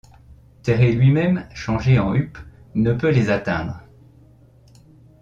[0.63, 2.39] Térée lui-même, changé en huppe,
[2.73, 3.81] ne peut les atteindre.